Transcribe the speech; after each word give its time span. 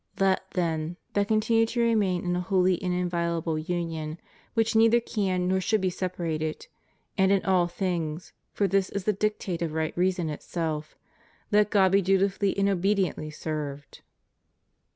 Let, 0.19 0.49
then, 0.55 0.97
that 1.13 1.27
continue 1.27 1.67
to 1.67 1.79
remain 1.79 2.25
in 2.25 2.35
a 2.35 2.41
holy 2.41 2.81
and 2.81 2.91
inviolable 2.91 3.59
union, 3.59 4.17
which 4.55 4.75
neither 4.75 4.99
can 4.99 5.47
nor 5.47 5.61
should 5.61 5.79
be 5.79 5.91
sepa 5.91 6.17
rated; 6.17 6.65
and 7.19 7.31
in 7.31 7.45
all 7.45 7.67
things— 7.67 8.33
for 8.55 8.67
this 8.67 8.89
is 8.89 9.03
the 9.03 9.13
dictate 9.13 9.61
of 9.61 9.73
right 9.73 9.95
reason 9.95 10.31
itself— 10.31 10.95
let 11.51 11.69
God 11.69 11.91
be 11.91 12.01
dutifully 12.01 12.57
and 12.57 12.67
obediently 12.67 13.29
served. 13.29 14.01